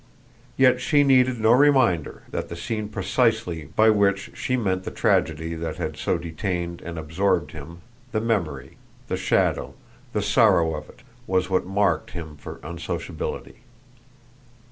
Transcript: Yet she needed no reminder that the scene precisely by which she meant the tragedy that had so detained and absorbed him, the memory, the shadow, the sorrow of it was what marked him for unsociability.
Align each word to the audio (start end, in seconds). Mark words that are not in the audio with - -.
Yet 0.57 0.81
she 0.81 1.03
needed 1.03 1.39
no 1.39 1.51
reminder 1.51 2.23
that 2.31 2.49
the 2.49 2.55
scene 2.55 2.89
precisely 2.89 3.65
by 3.75 3.91
which 3.91 4.31
she 4.33 4.57
meant 4.57 4.83
the 4.83 4.89
tragedy 4.89 5.53
that 5.53 5.75
had 5.77 5.95
so 5.95 6.17
detained 6.17 6.81
and 6.81 6.97
absorbed 6.97 7.51
him, 7.51 7.81
the 8.11 8.19
memory, 8.19 8.77
the 9.09 9.15
shadow, 9.15 9.75
the 10.13 10.23
sorrow 10.23 10.73
of 10.73 10.89
it 10.89 11.01
was 11.27 11.51
what 11.51 11.67
marked 11.67 12.13
him 12.17 12.35
for 12.35 12.59
unsociability. 12.63 13.59